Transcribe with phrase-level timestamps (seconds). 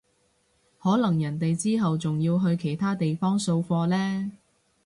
[0.79, 4.31] 可能人哋之後仲要去其他地方掃貨呢